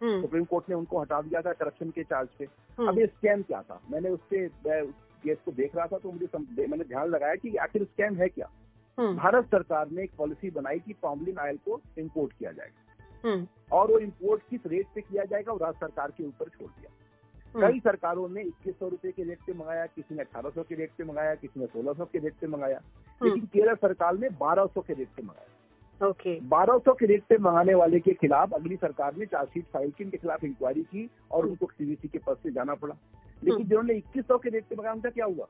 हम्म, 0.02 0.20
सुप्रीम 0.22 0.44
कोर्ट 0.44 0.68
ने 0.68 0.74
उनको 0.74 1.00
हटा 1.00 1.20
दिया 1.22 1.40
था 1.40 1.52
करप्शन 1.52 1.90
के 1.90 2.02
चार्ज 2.02 2.28
पे। 2.38 2.44
अब 2.44 2.88
हम्म, 2.88 2.98
ये 3.00 3.06
स्कैम 3.06 3.42
क्या 3.42 3.62
था? 3.62 3.80
मैंने 3.90 4.08
उसके 4.08 4.46
उस 4.80 4.94
केस 5.22 5.38
को 5.44 5.52
देख 5.52 5.76
रहा 5.76 5.86
था 5.86 5.98
तो 5.98 6.12
मुझे 6.12 6.66
मैंने 6.66 6.84
ध्यान 6.84 7.08
लगाया 7.08 7.34
कि 7.34 7.56
आखिर 7.56 7.84
स्कैम 7.84 8.14
है 8.14 8.28
क्या? 8.28 8.46
हम्म, 8.46 8.65
भारत 9.00 9.44
सरकार 9.44 9.90
ने 9.90 10.02
एक 10.02 10.10
पॉलिसी 10.18 10.50
बनाई 10.50 10.78
कि 10.78 10.94
पॉम्बलिन 11.02 11.38
ऑयल 11.38 11.56
को 11.56 11.80
इम्पोर्ट 11.98 12.32
किया 12.32 12.52
जाएगा। 12.52 12.82
हम्म, 13.28 13.46
और 13.72 13.90
वो 13.90 13.98
इम्पोर्ट 13.98 14.42
किस 14.50 14.60
रेट 14.66 14.86
पे 14.94 15.00
किया 15.00 15.24
जाएगा 15.24 15.52
वो 15.52 15.58
राज्य 15.58 15.78
सरकार 15.80 16.10
के 16.10 16.24
ऊपर 16.24 16.48
छोड़ 16.48 16.70
दिया। 16.70 16.90
हम्म, 17.54 17.72
कई 17.72 17.80
सरकारों 17.80 18.28
ने 18.28 18.42
इक्कीस 18.42 18.78
सौ 18.78 18.88
रुपये 18.88 19.12
के 19.12 19.22
रेट 19.22 19.38
पे 19.46 19.52
मंगाया 19.52 19.86
किसी 19.86 20.14
ने 20.14 20.20
अठारह 20.20 20.50
सौ 20.50 20.62
के 20.62 20.74
रेट 20.74 20.90
पे 20.98 21.04
मंगाया 21.04 21.34
किसी 21.34 21.60
ने 21.60 21.66
सोलह 21.66 21.92
सौ 21.92 22.04
के 22.04 22.18
रेट 22.18 22.34
पे 22.34 22.46
मंगाया। 22.46 22.80
हम्म, 23.08 23.24
लेकिन 23.24 23.46
केरल 23.46 23.74
सरकार 23.74 24.18
ने 24.18 24.28
बारह 24.28 24.66
सौ 24.66 24.80
के 24.80 24.92
रेट 24.92 25.08
पे 25.08 25.22
मंगाया। 25.22 26.08
ओके। 26.08 26.40
बारह 26.40 26.78
सौ 26.78 26.92
के 26.92 27.06
रेट 27.06 27.24
पे 27.24 27.38
मंगाने 27.38 27.74
वाले 27.74 28.00
के 28.00 28.12
खिलाफ 28.12 28.54
अगली 28.54 28.76
सरकार 28.76 29.16
ने 29.16 29.26
चार्जशीट 29.26 29.64
फ़ाइल 29.64 29.90
की 29.90 30.04
इनके 30.04 30.16
खिलाफ 30.16 30.44
इंक्वायरी 30.44 30.82
की 30.82 31.10
और 31.30 31.46
उनको 31.46 31.66
सीबीसी 31.66 32.08
के 32.08 32.18
पद 32.18 32.36
से 32.36 32.50
जाना 32.50 32.74
पड़ा। 32.74 32.94
लेकिन 33.44 33.54
हम्म। 33.54 33.64
जिन्होंने 33.64 33.94
इक्कीस 33.94 34.28
सौ 34.28 34.38
के 34.38 34.50
रेट 34.50 34.64
पे 34.64 34.76
मंगाया 34.76 34.94
उनका 34.94 35.10
क्या 35.10 35.24
हुआ? 35.24 35.44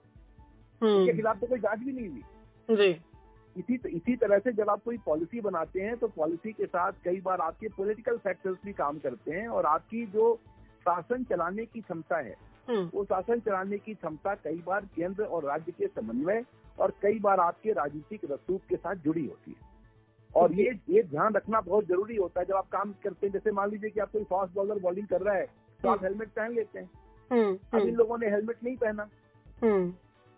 उनके 0.83 0.87
हम्म, 0.87 1.13
खिलाफ 1.13 1.41
तो 1.41 1.47
कोई 1.47 1.59
जाँच 1.59 1.79
भी 1.79 1.93
नहीं 1.93 2.09
हुई। 2.09 2.23
जी। 2.71 3.01
इसी 3.59 3.75
इसी 3.89 4.17
तरह 4.17 4.39
से 4.39 4.53
जब 4.53 4.71
आप 4.71 4.83
कोई 4.85 4.99
पॉलिसी 5.07 5.41
बनाते 5.41 5.81
हैं 5.81 5.97
तो 5.97 6.09
पॉलिसी 6.09 6.53
के 6.53 6.67
साथ 6.67 6.93
कई 7.05 7.21
बार 7.21 7.41
आपके 7.41 7.69
पॉलिटिकल 7.69 8.17
फैक्टर्स 8.17 8.57
भी 8.65 8.73
काम 8.73 8.99
करते 8.99 9.31
हैं 9.31 9.47
और 9.49 9.67
आपकी 9.67 10.05
जो 10.07 10.35
शासन 10.81 11.25
चलाने 11.25 11.65
की 11.65 11.81
क्षमता 11.81 12.17
है 12.17 12.35
हम्म, 12.69 12.91
वो 12.95 13.05
शासन 13.05 13.41
चलाने 13.41 13.79
की 13.79 13.95
क्षमता 13.95 14.35
कई 14.35 14.63
बार 14.67 14.87
केंद्र 14.97 15.25
और 15.25 15.45
राज्य 15.45 15.73
के 15.73 15.87
समन्वय 15.87 16.45
और 16.79 16.93
कई 17.03 17.19
बार 17.19 17.41
आपके 17.41 17.73
राजनीतिक 17.73 18.31
रसूख 18.31 18.61
के 18.69 18.77
साथ 18.77 18.95
जुड़ी 18.95 19.27
होती 19.27 19.51
है। 19.51 19.75
और 20.37 20.53
ये 20.53 20.71
ये 20.89 21.03
ध्यान 21.03 21.35
रखना 21.35 21.61
बहुत 21.61 21.87
ज़रूरी 21.87 22.17
होता 22.17 22.41
है 22.41 22.47
जब 22.47 22.55
आप 22.55 22.69
काम 22.73 22.93
करते 23.05 23.27
हैं। 23.27 23.33
जैसे 23.33 23.51
मान 23.51 23.71
लीजिए 23.71 23.91
कि 23.91 24.01
आप 24.01 24.11
कोई 24.13 24.25
फास्ट 24.25 24.55
बॉलर 24.55 24.79
बॉलिंग 24.79 25.07
कर 25.07 25.21
रहा 25.21 25.35
है 25.35 25.47
तो 25.81 25.89
आप 25.89 26.05
हेलमेट 26.05 26.29
पहन 26.29 26.53
लेते 26.53 26.79
हैं। 26.79 26.91
हम्म, 27.31 27.55
अब 27.55 27.81
इन 27.81 27.81
हम्म, 27.81 27.97
लोगों 27.97 28.19
ने 28.19 28.31
हेलमेट 28.31 28.65
नहीं 28.65 28.77
पहना। 28.77 29.09
हम्म, 29.63 29.75
हम्म, 29.75 29.93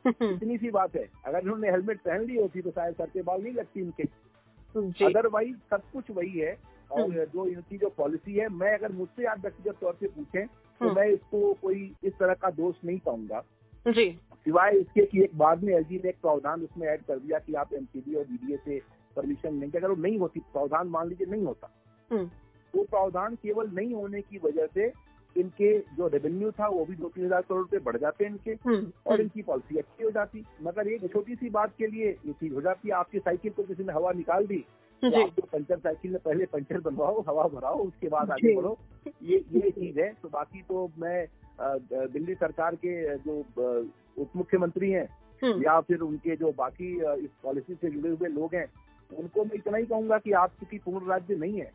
इतनी 0.06 0.56
सी 0.58 0.70
बात 0.70 0.96
है। 0.96 1.08
अगर 1.26 1.38
इन्होंने 1.38 1.70
हेलमेट 1.70 2.00
पहन 2.00 2.24
ली 2.24 2.36
होती 2.36 2.60
तो 2.62 2.70
शायद 2.70 2.94
सर 2.94 3.06
के 3.06 3.22
बाल 3.22 3.42
नहीं 3.42 3.52
लगती 3.54 3.80
इनके 3.80 5.06
अदरवाइज़ 5.06 5.56
सब 5.70 5.82
कुछ 5.92 6.10
वही 6.10 6.38
है। 6.38 6.56
और 6.90 7.10
जो 7.26 7.46
इनकी 7.46 7.78
जो 7.78 7.88
पॉलिसी 7.96 8.34
है 8.34 8.48
मैं 8.50 8.72
अगर 8.74 8.92
मुझसे 8.92 9.24
आप 9.26 9.40
व्यक्तिगत 9.40 9.76
तौर 9.80 9.96
से 10.00 10.08
पूछे 10.08 10.44
तो 10.44 10.84
हम्म। 10.84 10.94
मैं 10.96 11.06
इसको 11.08 11.52
कोई 11.62 11.80
इस 12.04 12.12
तरह 12.12 12.34
का 12.34 12.50
दोष 12.50 12.74
नहीं 12.84 12.98
पाऊँगा। 13.06 13.42
सिवाय 13.86 14.76
इसके 14.76 15.04
कि 15.06 15.22
एक 15.22 15.36
बाद 15.38 15.62
में 15.64 15.72
एलजी 15.74 15.96
ने 15.96 16.08
एक 16.08 16.16
प्रावधान 16.22 16.62
उसमें 16.62 16.86
ऐड 16.88 17.02
कर 17.02 17.18
दिया 17.18 17.38
कि 17.38 17.54
आप 17.54 17.72
एमसीडी 17.74 18.14
और 18.14 18.24
डीडीए 18.24 18.56
से 18.64 18.78
परमिशन 19.16 19.58
लेंगे 19.60 19.78
अगर 19.78 19.88
वो 19.88 19.96
नहीं 19.96 20.18
होती। 20.18 20.40
प्रावधान 20.42 20.88
मान 20.88 21.08
लीजिए 21.08 21.26
नहीं 21.26 21.44
होता। 21.44 21.70
हम्म, 22.10 22.30
वो 22.74 22.84
प्रावधान 22.84 23.34
केवल 23.34 23.70
नहीं 23.74 23.94
होने 23.94 24.20
की 24.20 24.38
वजह 24.44 24.66
से 24.66 24.88
इनके 25.36 25.78
जो 25.96 26.06
रेवेन्यू 26.08 26.50
था 26.52 26.66
वो 26.68 26.84
भी 26.84 26.94
दो 26.96 27.08
तीन 27.08 27.24
हज़ार 27.24 27.42
करोड़ 27.42 27.60
रुपए 27.60 27.78
बढ़ 27.84 27.96
जाते 27.96 28.24
हैं 28.24 28.30
इनके 28.30 28.50
हम्म, 28.64 28.90
और 29.06 29.20
इनकी 29.20 29.42
पॉलिसी 29.42 29.78
अच्छी 29.78 30.04
हो 30.04 30.10
जाती। 30.10 30.44
मगर 30.62 30.88
एक 30.88 31.12
छोटी 31.12 31.34
सी 31.34 31.50
बात 31.50 31.74
के 31.78 31.86
लिए 31.86 32.08
ये 32.26 32.32
चीज़ 32.32 32.54
हो 32.54 32.60
जाती 32.60 32.88
है 32.88 32.94
आपकी 32.94 33.18
साइकिल 33.20 33.52
को 33.52 33.62
किसी 33.64 33.84
ने 33.84 33.92
हवा 33.92 34.12
निकाल 34.14 34.46
दी 34.46 34.64
तो 35.02 35.10
जी। 35.10 35.24
तो 35.32 35.46
पंचर 35.52 35.78
साइकिल 35.78 36.10
में 36.12 36.20
पहले 36.20 36.46
पंचर 36.52 36.80
बनवाओ 36.80 37.20
हवा 37.28 37.42
भराओ 37.48 37.82
उसके 37.82 38.08
बाद 38.08 38.30
आगे 38.30 38.54
बढ़ो 38.54 38.78
ये 39.24 39.44
ये 39.52 39.70
चीज़ 39.70 40.00
है। 40.00 40.12
तो 40.22 40.28
बाकी 40.28 40.62
तो 40.62 40.90
मैं 40.98 41.26
दिल्ली 42.12 42.34
सरकार 42.34 42.74
के 42.84 43.16
जो 43.18 43.38
उप 44.16 44.30
मुख्यमंत्री 44.36 44.90
हैं 44.90 45.08
हम्म, 45.42 45.62
या 45.62 45.80
फिर 45.80 46.00
उनके 46.02 46.36
जो 46.36 46.52
बाकी 46.58 46.94
इस 47.24 47.30
पॉलिसी 47.42 47.74
से 47.74 47.90
जुड़े 47.90 48.10
हुए 48.10 48.28
लोग 48.30 48.54
हैं 48.54 48.66
उनको 49.10 49.44
मैं 49.44 49.54
इतना 49.54 49.78
ही 49.78 49.84
कहूँगा 49.86 50.18
कि 50.18 50.32
आप 50.38 50.54
चूँकि 50.60 50.78
पूर्ण 50.78 51.08
राज्य 51.08 51.34
नहीं 51.36 51.60
है। 51.60 51.70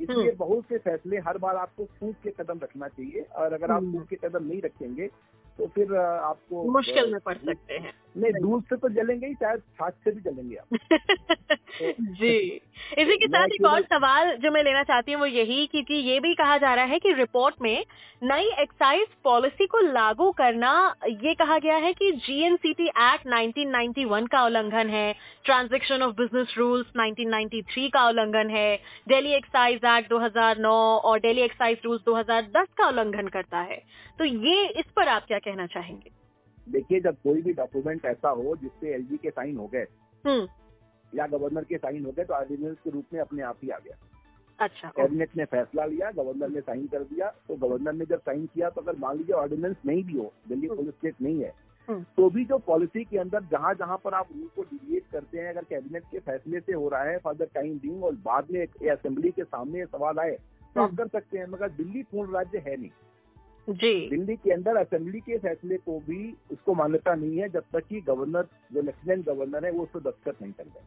इसलिए 0.00 0.24
हम्म। 0.24 0.36
बहुत 0.36 0.64
से 0.68 0.78
फैसले 0.78 1.18
हर 1.18 1.38
बार 1.38 1.56
आपको 1.56 1.84
फूक 1.84 2.14
के 2.24 2.30
कदम 2.30 2.60
रखना 2.62 2.88
चाहिए 2.88 3.20
और 3.20 3.52
अगर 3.52 3.70
आप 3.70 3.82
फूट 3.82 3.92
फूक 3.92 4.08
के 4.08 4.16
कदम 4.16 4.44
नहीं 4.44 4.62
रखेंगे 4.62 5.08
तो 5.58 5.66
फिर 5.66 5.96
आपको 5.96 6.64
मुश्किल 6.64 7.12
में 7.12 7.20
पड़ 7.20 7.36
सकते 7.36 7.74
हैं। 7.74 7.92
नहीं 8.16 8.32
दूध 8.32 8.64
से 8.64 8.76
तो 8.76 8.88
जलेंगे 8.88 9.26
ही 9.26 9.34
शायद 9.34 9.60
छाछ 9.60 9.94
से 9.94 10.10
भी 10.10 10.20
जलेंगे 10.20 10.56
आप। 10.56 10.66
जी। 12.00 12.60
इसी 12.92 13.16
के 13.16 13.26
साथ 13.26 13.48
एक 13.48 13.64
और 13.66 13.82
सवाल 13.82 14.36
जो 14.36 14.50
मैं 14.50 14.62
लेना 14.64 14.82
चाहती 14.82 15.12
हूँ 15.12 15.20
वो 15.20 15.26
यही 15.26 15.66
क्योंकि 15.66 15.94
ये 15.94 16.18
भी 16.20 16.34
कहा 16.34 16.56
जा 16.58 16.74
रहा 16.74 16.84
है 16.84 16.98
कि 16.98 17.12
रिपोर्ट 17.12 17.54
में 17.62 17.84
नई 18.22 18.50
एक्साइज 18.58 19.06
पॉलिसी 19.24 19.66
को 19.66 19.80
लागू 19.80 20.30
करना 20.30 20.72
ये 21.22 21.34
कहा 21.34 21.58
गया 21.58 21.76
है 21.76 21.92
कि 21.92 22.10
जीएनसीटी 22.26 22.86
एक्ट 22.86 23.26
1991 23.28 24.28
का 24.28 24.44
उल्लंघन 24.44 24.88
है 24.88 25.12
ट्रांजेक्शन 25.44 26.02
ऑफ़ 26.02 26.14
बिज़नेस 26.16 26.54
रूल्स 26.58 26.86
1993 26.98 27.88
का 27.88 28.06
उल्लंघन 28.08 28.50
है 28.50 28.76
दिल्ली 29.08 29.32
एक्साइज 29.32 29.84
एक्ट 29.84 30.12
2009 30.12 30.74
और 31.04 31.20
दिल्ली 31.20 31.42
एक्साइज 31.42 31.78
रूल्स 31.84 32.02
2010 32.08 32.68
का 32.78 32.88
उल्लंघन 32.88 33.28
करता 33.28 33.60
है। 33.60 33.82
तो 34.18 34.24
ये 34.24 34.66
इस 34.68 34.84
पर 34.96 35.08
आप 35.08 35.26
क्या 35.26 35.38
कहना 35.38 35.66
चाहेंगे? 35.66 36.10
देखिए 36.68 37.00
जब 37.00 37.16
कोई 37.24 37.42
भी 37.42 37.52
डॉक्यूमेंट 37.52 38.04
ऐसा 38.04 38.28
हो 38.28 38.56
जिससे 38.56 38.94
एलजी 38.94 39.16
के 39.16 39.30
साइन 39.30 39.56
हो 39.56 39.66
गए 39.66 39.86
हम्म। 40.24 40.46
या 41.14 41.26
गवर्नर 41.28 41.64
के 41.64 41.78
साइन 41.78 42.04
हो 42.04 42.12
गए 42.12 42.24
तो 42.24 42.34
ऑर्डिनेंस 42.34 42.76
के 42.84 42.90
रूप 42.90 43.14
में 43.14 43.20
अपने 43.20 43.42
आप 43.42 43.58
ही 43.62 43.70
आ 43.70 43.78
गया 43.78 43.96
अच्छा 44.58 44.88
कैबिनेट 44.88 45.36
ने 45.36 45.44
फैसला 45.46 45.84
लिया 45.84 46.10
गवर्नर 46.12 46.48
ने 46.48 46.60
साइन 46.60 46.86
कर 46.86 47.02
दिया 47.04 47.28
तो 47.48 47.56
गवर्नर 47.58 47.92
ने 47.92 48.04
जब 48.06 48.20
साइन 48.20 48.46
किया 48.46 48.70
तो 48.70 48.80
अगर 48.80 48.96
मान 48.98 49.16
लीजिए 49.16 49.34
ऑर्डिनेंस 49.36 49.76
नहीं 49.86 50.04
भी 50.04 50.18
हो 50.18 50.32
दिल्ली 50.48 50.66
हम्म। 50.66 50.76
पुलिस 50.76 50.94
स्टेट 50.94 51.14
नहीं 51.22 51.42
है 51.42 51.52
हम्म। 51.88 52.02
तो 52.16 52.28
भी 52.30 52.44
जो 52.44 52.58
पॉलिसी 52.66 53.04
के 53.04 53.18
अंदर 53.18 53.42
जहाँ 53.50 53.74
जहाँ 53.74 53.96
पर 54.04 54.14
आप 54.14 54.28
रूल 54.32 54.48
को 54.56 54.62
डिविएट 54.64 55.04
करते 55.12 55.38
हैं 55.38 55.48
अगर 55.48 55.64
कैबिनेट 55.64 56.04
के 56.10 56.18
फैसले 56.20 56.60
से 56.60 56.72
हो 56.72 56.88
रहा 56.88 57.02
है 57.02 57.18
फॉर 57.18 57.34
द 57.34 57.48
टाइम 57.54 57.78
बिंग 57.78 58.04
और 58.04 58.14
बाद 58.24 58.50
में 58.50 58.62
असेंबली 58.90 59.30
के 59.30 59.44
सामने 59.44 59.84
सवाल 59.86 60.18
आए 60.18 60.36
तो 60.76 60.80
आप 60.80 60.88
हम्म। 60.88 60.96
कर 60.96 61.08
सकते 61.10 61.38
हैं 61.38 61.46
मगर 61.48 61.68
दिल्ली 61.72 62.02
पूर्ण 62.02 62.34
राज्य 62.34 62.58
है 62.60 62.76
नहीं 62.76 62.90
जी। 63.68 64.08
दिल्ली 64.10 64.36
के 64.36 64.50
अंदर 64.50 64.76
असेंबली 64.76 65.20
के 65.20 65.38
फैसले 65.38 65.76
को 65.76 65.98
भी 66.00 66.34
उसको 66.52 66.74
मान्यता 66.74 67.14
नहीं 67.14 67.38
है 67.38 67.48
जब 67.48 67.64
तक 67.72 67.86
कि 67.86 68.00
गवर्नर 68.00 68.48
जो 68.72 68.82
लेफ्टिनेंट 68.82 69.24
गवर्नर 69.26 69.64
है 69.64 69.70
वो 69.70 69.82
उसको 69.82 70.00
दस्तखत 70.00 70.42
नहीं 70.42 70.52
कर 70.52 70.64
गए 70.64 70.82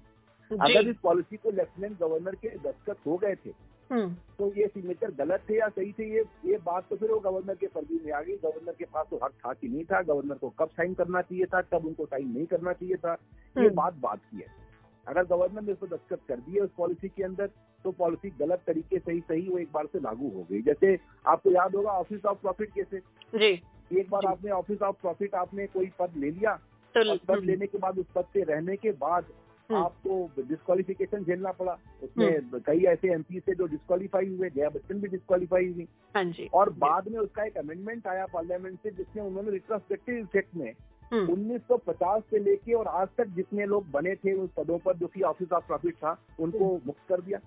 अगर 0.51 0.89
इस 0.89 0.95
पॉलिसी 1.03 1.37
को 1.37 1.51
लेफ्टिनेंट 1.51 1.99
गवर्नर 1.99 2.35
के 2.35 2.49
दस्तखत 2.49 2.97
हो 3.05 3.17
गए 3.17 3.35
थे 3.35 3.49
हम्म। 3.91 4.13
तो 4.13 4.53
ये 4.57 4.67
सिग्नेचर 4.67 5.11
गलत 5.11 5.43
थे 5.49 5.57
या 5.57 5.67
सही 5.67 5.91
थे 5.91 6.09
ये 6.15 6.23
ये 6.45 6.57
बात 6.57 6.87
तो 6.89 6.95
फिर 6.95 7.11
वो 7.11 7.19
गवर्नर 7.19 7.55
के 7.55 7.67
पर्वी 7.67 7.99
में 8.05 8.11
आ 8.13 8.21
गई। 8.21 8.35
गवर्नर 8.35 8.73
के 8.73 8.85
पास 8.85 9.05
तो 9.11 9.19
हक 9.23 9.31
था 9.31 9.53
कि 9.53 9.67
नहीं 9.67 9.83
था 9.83 10.01
गवर्नर 10.01 10.35
को 10.35 10.49
कब 10.49 10.67
साइन 10.67 10.93
करना 10.93 11.21
चाहिए 11.21 11.45
था 11.45 11.61
कब 11.61 11.85
उनको 11.85 12.05
साइन 12.05 12.27
नहीं 12.27 12.45
करना 12.45 12.73
चाहिए 12.73 12.95
था 12.95 13.13
ये 13.13 13.63
हम्म। 13.63 13.75
बात 13.75 13.93
बात 13.93 14.19
की 14.31 14.37
है। 14.37 14.66
अगर 15.07 15.23
गवर्नर 15.25 15.61
ने 15.61 15.71
उसको 15.71 15.87
दस्तखत 15.87 16.21
कर 16.27 16.39
दिए 16.39 16.59
उस 16.59 16.69
पॉलिसी 16.77 17.07
के 17.07 17.23
अंदर 17.23 17.49
तो 17.85 17.91
पॉलिसी 17.99 18.29
गलत 18.39 18.63
तरीके 18.67 18.99
से 18.99 19.11
ही 19.11 19.19
सही 19.19 19.47
वो 19.49 19.57
एक 19.57 19.71
बार 19.73 19.85
से 19.93 19.99
लागू 19.99 20.29
हो 20.29 20.45
गई। 20.51 20.61
जैसे 20.61 20.97
आपको 21.25 21.51
याद 21.51 21.75
होगा 21.75 21.91
ऑफ़िस 21.91 22.25
ऑफ़ 22.25 22.41
प्रॉफिट 22.41 22.73
कैसे? 22.75 22.99
जी। 23.33 23.51
एक 23.91 24.09
बार 24.09 24.21
जी। 24.21 24.27
आपने 24.27 24.51
ऑफ़िस 24.51 24.81
ऑफ़ 24.81 24.95
प्रॉफिट 25.01 25.35
आपने 25.35 25.67
कोई 25.67 25.91
पद 25.99 26.17
ले 26.17 26.31
लिया 26.31 26.55
तो 26.95 27.15
पद 27.15 27.31
हम्म, 27.31 27.45
लेने 27.45 27.67
के 27.67 27.77
बाद 27.77 27.99
उस 27.99 28.05
पद 28.15 28.25
पे 28.33 28.43
रहने 28.43 28.75
के 28.75 28.91
बाद 29.01 29.25
हम्म। 29.69 29.83
आपको 29.83 30.43
डिस्कालिफिकेशन 30.47 31.23
झेलना 31.23 31.51
पड़ा। 31.51 31.77
उसमें 32.03 32.61
कई 32.65 32.83
ऐसे 32.87 33.11
एमपी 33.13 33.39
से 33.39 33.55
जो 33.55 33.65
डिस्कालीफाई 33.67 34.27
हुए 34.27 34.49
जया 34.49 34.69
बच्चन 34.69 34.99
भी 35.01 35.07
डिस्कालीफाई 35.07 35.67
हुई। 35.71 35.87
हाँ 36.15 36.23
और 36.53 36.69
बाद 36.83 37.07
में 37.07 37.19
उसका 37.19 37.43
एक 37.43 37.57
अमेंडमेंट 37.57 38.07
आया 38.07 38.25
पार्लियामेंट 38.33 38.79
से 38.83 38.91
जिसमें 38.91 39.23
उन्होंने 39.23 39.51
रिट्रोस्पेक्टिव 39.51 40.17
इफ़ेक्ट 40.17 40.55
में 40.55 40.65
हम्म, 40.65 40.96
1950 41.13 42.21
से 42.21 42.39
लेके 42.39 42.73
और 42.73 42.87
आज 42.87 43.07
तक 43.17 43.27
जितने 43.27 43.65
लोग 43.65 43.91
बने 43.91 44.15
थे 44.15 44.33
उन 44.33 44.49
पदों 44.57 44.79
पर 44.79 44.95
जो 44.95 45.07
कि 45.07 45.21
ऑफ़िस 45.21 45.51
ऑफ़ 45.51 45.67
प्रॉफिट 45.67 45.95
था 45.95 46.21
उनको 46.39 46.81
मुक्त 46.85 47.09
कर 47.09 47.21
दिया। 47.21 47.39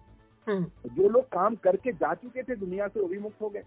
हम्म, 0.48 0.66
जो 0.94 1.08
लोग 1.08 1.24
काम 1.24 1.54
करके 1.54 1.92
जा 1.92 2.14
चुके 2.14 2.42
थे 2.42 2.56
दुनिया 2.56 2.88
से 2.88 3.00
वो 3.00 3.06
भी 3.06 3.18
मुक्त 3.18 3.40
हो 3.40 3.48
गए। 3.50 3.62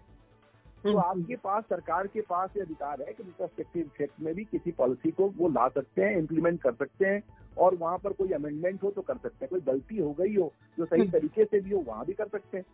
तो 0.82 0.90
हम्म, 0.90 0.98
आपके 0.98 1.36
पास 1.36 1.64
सरकार 1.64 2.06
के 2.06 2.20
पास 2.20 2.50
ये 2.56 2.62
अधिकार 2.62 3.02
है 3.02 3.12
कि 3.12 3.22
रिट्रोस्पेक्टिव 3.22 3.82
इफ़ेक्ट 3.82 4.14
में 4.20 4.34
भी 4.34 4.44
किसी 4.44 4.72
पॉलिसी 4.72 5.10
को 5.10 5.32
वो 5.36 5.48
ला 5.48 5.68
सकते 5.68 6.02
हैं 6.02 6.16
इम्प्लीमेंट 6.16 6.62
कर 6.62 6.72
सकते 6.72 7.06
हैं 7.06 7.22
और 7.58 7.74
वहाँ 7.74 7.98
पर 7.98 8.12
कोई 8.12 8.30
अमेंडमेंट 8.30 8.82
हो 8.82 8.90
तो 8.90 9.02
कर 9.02 9.16
सकते 9.16 9.36
हैं। 9.40 9.48
कोई 9.50 9.60
गलती 9.60 9.96
हो 9.96 10.12
गई 10.12 10.34
हो 10.34 10.52
जो 10.78 10.84
सही 10.84 11.00
हम्म। 11.00 11.10
तरीके 11.10 11.44
से 11.44 11.60
भी 11.60 11.70
हो 11.74 11.80
वहाँ 11.80 12.06
भी 12.06 12.12
कर 12.12 12.26
सकते 12.26 12.58
हैं। 12.58 12.64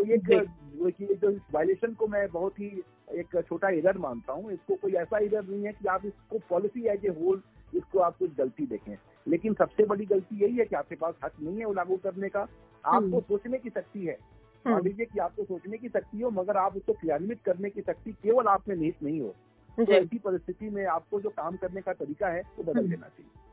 तो 0.00 0.06
ये 0.06 1.34
इस 1.34 1.40
वायलेशन 1.54 1.94
को 1.94 2.06
मैं 2.06 2.28
बहुत 2.28 2.60
ही 2.60 2.82
एक 3.12 3.42
छोटा 3.48 3.68
इधर 3.68 3.98
मानता 3.98 4.32
हूँ। 4.32 4.52
इसको 4.52 4.74
कोई 4.74 4.92
ऐसा 4.92 5.18
इधर 5.18 5.44
नहीं 5.44 5.64
है 5.64 5.72
कि 5.72 5.88
आप 5.88 6.06
इसको 6.06 6.38
पॉलिसी 6.38 6.86
एज 6.88 7.04
ए 7.04 7.08
होल 7.08 7.42
इसको 7.74 7.98
आप 7.98 8.16
कुछ 8.18 8.36
गलती 8.36 8.66
देखें। 8.66 8.96
लेकिन 9.28 9.54
सबसे 9.54 9.84
बड़ी 9.84 10.04
गलती 10.04 10.44
यही 10.44 10.56
है 10.56 10.64
कि 10.64 10.76
आपके 10.76 10.94
पास 10.94 11.14
हक 11.24 11.32
नहीं 11.42 11.58
है 11.58 11.64
वो 11.64 11.72
लागू 11.72 11.96
करने 11.96 12.28
का। 12.28 12.40
आपको 12.40 12.98
हम्म। 12.98 13.20
सोचने 13.20 13.58
की 13.58 13.70
शक्ति 13.70 14.06
है। 14.06 14.18
मान 14.66 14.74
हम्म, 14.74 14.86
लीजिए 14.86 15.06
कि 15.06 15.18
आपको 15.18 15.44
सोचने 15.44 15.78
की 15.78 15.88
शक्ति 15.88 16.20
हो 16.20 16.30
मगर 16.30 16.56
आप 16.56 16.76
उसको 16.76 16.92
क्रियान्वित 16.92 17.38
करने 17.44 17.70
की 17.70 17.80
शक्ति 17.80 18.12
केवल 18.12 18.44
आप 18.44 18.68
में 18.68 18.76
निहित 18.76 19.02
नहीं 19.02 19.20
हो। 19.20 19.34
तो 19.78 19.92
ऐसी 19.92 20.18
परिस्थिति 20.18 20.70
में 20.70 20.86
आपको 20.86 21.20
जो 21.20 21.28
काम 21.28 21.56
करने 21.56 21.80
का 21.80 21.92
तरीका 21.92 22.28
है 22.28 22.40
वो 22.40 22.62
बदल 22.62 22.78
हम्म। 22.78 22.90
देना 22.90 23.08
चाहिए। 23.08 23.49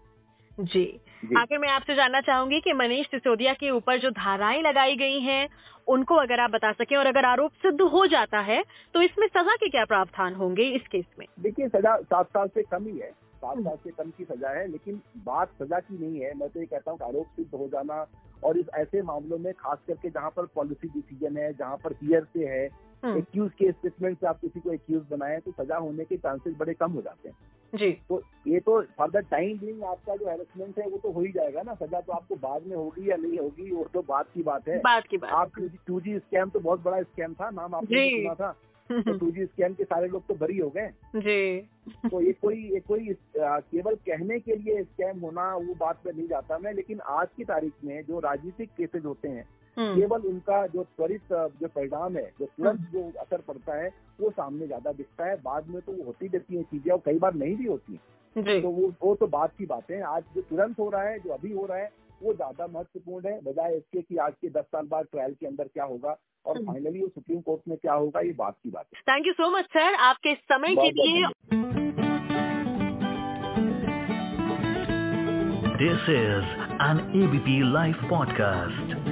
जी। 0.58 0.84
जी। 1.26 1.36
आखिर 1.36 1.58
मैं 1.58 1.70
आपसे 1.70 1.96
जानना 1.96 2.22
चाहूँगी 2.22 2.60
कि 2.60 2.74
मनीष 2.74 3.06
सिसोदिया 3.06 3.54
के 3.54 3.70
ऊपर 3.70 3.98
जो 3.98 4.10
धाराएँ 4.10 4.62
लगाई 4.62 4.96
गई 4.96 5.20
हैं 5.20 5.48
उनको 5.88 6.16
अगर 6.16 6.40
आप 6.40 6.52
बता 6.52 6.72
सकें 6.72 6.96
और 6.98 7.06
अगर 7.06 7.26
आरोप 7.26 7.52
सिद्ध 7.52 7.82
हो 7.82 8.06
जाता 8.06 8.40
है 8.40 8.64
तो 8.94 9.02
इसमें 9.02 9.28
सजा 9.28 9.56
के 9.56 9.70
क्या 9.70 9.86
प्रावधान 9.86 10.34
होंगे 10.34 10.64
इस 10.64 10.88
केस 10.88 11.06
में? 11.20 11.28
देखिए 11.40 11.68
सजा 11.68 11.96
सात 11.96 12.28
साल 12.28 12.48
से 12.48 12.64
कम 12.64 12.86
ही 12.86 12.98
है। 12.98 13.12
सात 13.38 13.56
हम्म। 13.56 13.66
साल 13.66 13.78
से 13.84 13.92
कम 13.98 14.10
की 14.18 14.24
सजा 14.26 14.50
है 14.50 14.68
लेकिन 14.68 15.02
बात 15.26 15.52
सजा 15.62 15.80
की 15.80 15.98
नहीं 15.98 16.22
है। 16.22 16.34
मैं 16.38 16.50
तो 16.50 16.60
ये 16.60 16.66
कहता 16.66 16.92
हूँ 16.92 17.00
आरोप 17.08 17.28
सिद्ध 17.36 17.54
हो 17.54 17.68
जाना 17.68 18.06
और 18.44 18.58
इस 18.58 18.66
ऐसे 18.78 19.02
मामलों 19.04 19.38
में 19.38 19.54
खास 19.60 19.78
करके 19.88 20.10
जहाँ 20.10 20.30
पर 20.36 20.46
पॉलिसी 20.56 20.88
डिसीज़न 20.88 21.38
है 21.38 21.52
जहाँ 21.54 21.78
पर 21.84 21.94
हियर 22.04 22.28
से 22.34 22.46
है 22.48 22.66
हम्म, 23.04 23.18
एक्यूज 23.18 23.52
के 23.54 23.72
स्टेटमेंट 23.72 24.18
से 24.20 24.28
आप 24.28 24.40
किसी 24.42 24.60
को 24.60 24.72
एक्यूज 24.74 25.04
बनाए 25.10 25.40
तो 25.40 25.52
सजा 25.54 25.78
होने 25.78 26.04
के 26.06 26.18
चांसेस 26.18 26.56
बड़े 26.60 26.74
कम 26.74 26.92
हो 26.92 27.02
जाते 27.02 27.30
हैं। 27.30 27.36
जी। 27.74 27.92
तो 28.10 28.22
ये 28.48 28.60
तो 28.60 28.82
फॉर 28.98 29.10
द 29.12 29.18
टाइम 29.32 29.58
बिंग 29.58 29.84
आपका 29.84 30.16
जो 30.16 30.28
हैरेसमेंट 30.30 30.80
है 30.80 30.88
वो 30.90 30.98
तो 30.98 31.12
हो 31.12 31.22
ही 31.22 31.32
जाएगा 31.32 31.62
ना। 31.62 31.74
सजा 31.76 32.00
तो 32.02 32.14
आपको 32.14 32.36
बाद 32.38 32.66
में 32.68 32.76
होगी 32.76 33.10
या 33.10 33.16
नहीं 33.18 33.38
होगी 33.40 33.72
वो 33.72 33.84
तो 33.94 34.02
बात 34.08 34.30
की 34.34 34.44
बात 34.44 34.68
है। 34.70 34.78
बात 34.82 35.08
की 35.08 35.18
बात 35.18 35.32
आप 35.34 35.60
टू 35.88 36.00
जी 36.00 36.18
स्कैम 36.20 36.50
तो 36.50 36.60
बहुत 36.60 36.84
बड़ा 36.84 37.02
स्कैम 37.04 37.34
था 37.34 37.50
नाम 37.52 37.76
आपने 37.76 38.10
सुना 38.10 38.34
था। 38.36 38.56
तो 38.92 39.18
टू 39.18 39.30
जी 39.32 39.46
स्कैम 39.46 39.74
के 39.74 39.84
सारे 39.84 40.08
लोग 40.08 40.28
तो 40.28 40.36
बरी 40.36 40.58
हो 40.58 40.70
गए। 40.70 40.92
जी। 41.18 41.60
तो 42.10 42.22
ये 42.22 42.32
कोई 42.34 42.56
ये 42.74 42.80
कोई 42.88 43.10
आ, 43.10 43.60
केवल 43.62 43.96
कहने 44.08 44.40
के 44.40 44.56
लिए 44.56 44.84
स्कैम 44.84 45.20
होना 45.20 45.54
वो 45.56 45.74
बात 45.80 46.02
पे 46.04 46.12
नहीं 46.12 46.28
जाता 46.28 46.58
मैं 46.58 46.74
लेकिन 46.74 47.00
आज 47.12 47.28
की 47.38 47.44
तारीख 47.46 47.74
में 47.84 48.02
जो 48.04 48.20
राजनीतिक 48.20 48.70
केसेज 48.78 49.06
होते 49.06 49.28
हैं 49.28 49.48
हम्म, 49.78 49.96
केवल 49.96 50.22
उनका 50.28 50.66
जो 50.68 50.84
त्वरित 50.86 51.34
जो 51.34 51.68
परिणाम 51.68 52.18
है 52.18 52.26
जो 52.40 52.46
तुरंत 52.48 52.90
जो 52.94 53.02
असर 53.22 53.42
पड़ता 53.48 53.76
है 53.76 53.90
वो 54.20 54.30
सामने 54.32 54.68
ज़्यादा 54.68 54.92
दिखता 54.92 55.26
है। 55.26 55.36
बाद 55.42 55.68
में 55.70 55.82
तो 55.82 55.92
वो 55.92 56.04
होती 56.04 56.28
रहती 56.28 56.56
है 56.56 56.64
चीज़ें 56.64 56.92
और 56.94 57.02
कई 57.06 57.20
बार 57.20 57.34
नहीं 57.36 57.56
भी 57.56 57.66
होती। 57.66 58.00
जी। 58.36 58.62
तो 58.62 58.70
वो 58.70 58.92
वो 59.04 59.14
तो 59.16 59.28
बात 59.28 59.54
की 59.58 59.66
बात 59.66 59.92
है। 59.92 60.02
आज 60.06 60.24
जो 60.36 60.42
तुरंत 60.42 60.80
हो 60.80 60.90
रहा 60.90 61.02
है 61.04 61.20
जो 61.20 61.34
अभी 61.34 61.52
हो 61.54 61.66
रहा 61.66 61.78
है 61.78 61.90
वो 62.22 62.34
ज़्यादा 62.34 62.68
महत्वपूर्ण 62.68 63.28
है 63.28 63.40
बजाय 63.42 63.76
इसके 63.76 64.02
कि 64.02 64.18
आज 64.20 64.34
के 64.42 64.50
दस 64.52 64.66
साल 64.66 64.88
बाद 64.88 65.06
ट्रायल 65.12 65.34
के 65.34 65.48
अंदर 65.48 65.68
क्या 65.68 65.84
होगा 65.86 66.16
और 66.46 66.58
हम्म। 66.58 66.68
फाइनली 66.68 67.02
वो 67.02 67.08
सुप्रीम 67.08 67.42
कोर्ट 67.42 67.68
में 67.68 67.78
क्या 67.78 67.94
होगा 67.96 68.22
ये 68.22 68.34
बात 68.38 68.56
की 68.64 68.70
बात 68.70 68.86
है 68.88 69.02
thank 69.10 69.28
you 69.28 69.34
so 69.34 69.50
much 69.52 69.66
sir 69.74 69.96
आपके 70.04 70.36
समय 70.36 70.76
के 70.76 70.92
लिए 70.94 71.26
this 75.80 76.10
is 76.12 76.56
an 76.84 77.06
ABP 77.18 77.60
live 77.72 78.08
podcast. 78.08 79.07